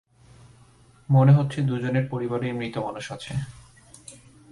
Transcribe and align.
মনে 1.09 1.31
হচ্ছে 1.31 1.61
দুজনের 1.61 2.05
পরিবারেই 2.09 2.51
মৃত 2.51 2.75
মানুষ 2.77 3.05
আছে। 3.11 3.33